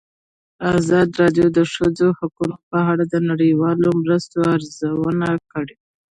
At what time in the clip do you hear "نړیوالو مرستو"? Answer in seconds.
3.29-4.37